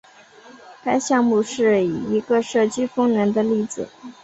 [0.83, 3.87] 该项目是一个社区风能的例子。